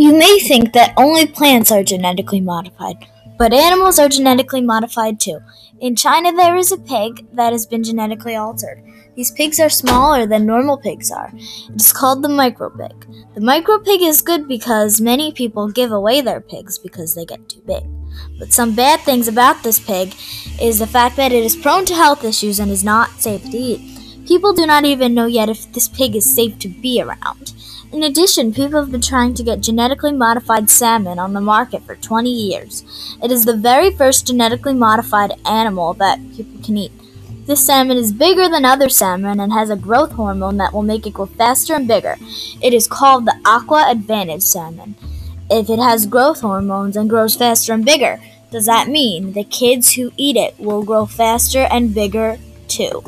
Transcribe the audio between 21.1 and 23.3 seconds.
that it is prone to health issues and is not